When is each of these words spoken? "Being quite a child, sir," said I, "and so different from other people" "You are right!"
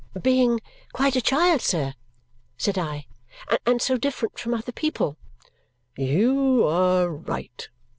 "Being 0.19 0.59
quite 0.93 1.15
a 1.15 1.21
child, 1.21 1.61
sir," 1.61 1.93
said 2.57 2.75
I, 2.75 3.05
"and 3.67 3.79
so 3.83 3.97
different 3.97 4.39
from 4.39 4.55
other 4.55 4.71
people" 4.71 5.15
"You 5.95 6.65
are 6.67 7.07
right!" 7.07 7.69